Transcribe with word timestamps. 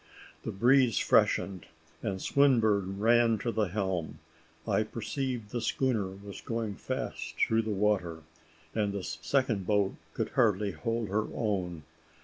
The 0.41 0.51
breeze 0.51 0.97
freshened, 0.97 1.67
and 2.01 2.19
Swinburne 2.19 2.97
ran 2.99 3.37
to 3.37 3.51
the 3.51 3.65
helm. 3.67 4.17
I 4.67 4.81
perceived 4.81 5.51
the 5.51 5.61
schooner 5.61 6.07
was 6.07 6.41
going 6.41 6.73
fast 6.77 7.35
through 7.37 7.61
the 7.61 7.69
water, 7.69 8.23
and 8.73 8.93
the 8.93 9.03
second 9.03 9.67
boat 9.67 9.93
could 10.15 10.29
hardly 10.29 10.71
hold 10.71 11.09
her 11.09 11.27
own. 11.35 11.83